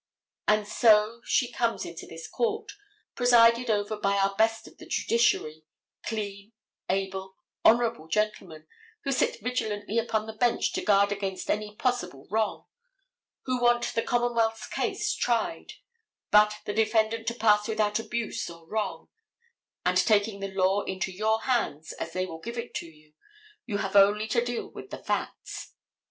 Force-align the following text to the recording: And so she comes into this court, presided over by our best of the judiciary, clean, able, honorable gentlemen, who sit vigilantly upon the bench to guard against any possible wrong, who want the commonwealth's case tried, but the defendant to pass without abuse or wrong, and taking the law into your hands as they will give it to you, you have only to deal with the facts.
And 0.47 0.67
so 0.67 1.21
she 1.25 1.51
comes 1.51 1.85
into 1.85 2.07
this 2.07 2.27
court, 2.27 2.71
presided 3.13 3.69
over 3.69 3.95
by 3.95 4.17
our 4.17 4.33
best 4.35 4.67
of 4.67 4.79
the 4.79 4.87
judiciary, 4.87 5.63
clean, 6.01 6.53
able, 6.89 7.35
honorable 7.63 8.07
gentlemen, 8.07 8.65
who 9.03 9.11
sit 9.11 9.39
vigilantly 9.43 9.99
upon 9.99 10.25
the 10.25 10.33
bench 10.33 10.73
to 10.73 10.81
guard 10.81 11.11
against 11.11 11.51
any 11.51 11.75
possible 11.75 12.25
wrong, 12.31 12.65
who 13.43 13.61
want 13.61 13.93
the 13.93 14.01
commonwealth's 14.01 14.65
case 14.65 15.13
tried, 15.13 15.73
but 16.31 16.55
the 16.65 16.73
defendant 16.73 17.27
to 17.27 17.35
pass 17.35 17.67
without 17.67 17.99
abuse 17.99 18.49
or 18.49 18.67
wrong, 18.67 19.07
and 19.85 19.99
taking 19.99 20.39
the 20.39 20.51
law 20.51 20.81
into 20.81 21.11
your 21.11 21.41
hands 21.43 21.91
as 21.91 22.11
they 22.11 22.25
will 22.25 22.39
give 22.39 22.57
it 22.57 22.73
to 22.73 22.87
you, 22.87 23.13
you 23.67 23.77
have 23.77 23.95
only 23.95 24.27
to 24.27 24.43
deal 24.43 24.67
with 24.67 24.89
the 24.89 24.97
facts. 25.03 25.75